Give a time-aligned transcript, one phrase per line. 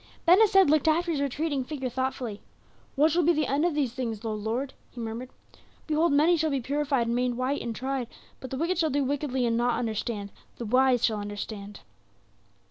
[0.25, 2.41] Ben Hesed looked after his retreating figure thoughtfully.
[2.95, 5.29] "What shall be the end of these things, O Lord?" he murmured.
[5.85, 8.07] "Behold many shall be purified, and made white, and tried;
[8.39, 11.81] but the wicked shall do wickedly and shall not understand; the wise shall understand."